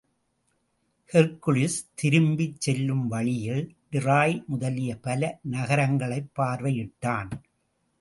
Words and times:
Hercules 1.13 1.77
திரும்பிச் 1.95 2.61
செல்லும் 2.61 3.07
வழியில் 3.07 3.75
டிராய் 3.91 4.43
முதலிய 4.45 4.97
பல 5.01 5.39
நகரங்களைப் 5.51 6.31
பார்வையிட்டான். 6.39 7.31